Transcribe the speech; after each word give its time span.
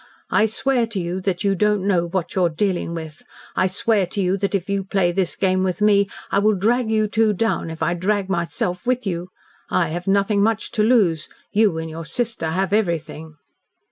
I 0.31 0.47
swear 0.47 0.87
to 0.87 0.99
you 0.99 1.21
that 1.21 1.43
you 1.43 1.53
don't 1.53 1.85
know 1.85 2.07
what 2.07 2.33
you 2.33 2.45
are 2.45 2.49
dealing 2.49 2.95
with. 2.95 3.21
I 3.55 3.67
swear 3.67 4.07
to 4.07 4.19
you 4.19 4.35
that 4.37 4.55
if 4.55 4.67
you 4.67 4.83
play 4.83 5.11
this 5.11 5.35
game 5.35 5.61
with 5.63 5.79
me 5.79 6.09
I 6.31 6.39
will 6.39 6.55
drag 6.55 6.89
you 6.89 7.07
two 7.07 7.33
down 7.33 7.69
if 7.69 7.83
I 7.83 7.93
drag 7.93 8.27
myself 8.27 8.83
with 8.83 9.05
you. 9.05 9.29
I 9.69 9.89
have 9.89 10.07
nothing 10.07 10.41
much 10.41 10.71
to 10.71 10.81
lose. 10.81 11.29
You 11.51 11.77
and 11.77 11.87
your 11.87 12.05
sister 12.05 12.47
have 12.49 12.73
everything." 12.73 13.35